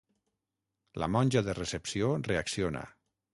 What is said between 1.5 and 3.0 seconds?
recepció reacciona.